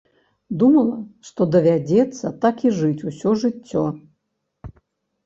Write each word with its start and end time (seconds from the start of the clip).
Думала, 0.61 0.93
што 1.27 1.41
давядзецца 1.55 2.31
так 2.45 2.63
і 2.71 2.71
жыць 2.79 3.05
усё 3.13 3.29
жыццё. 3.45 3.85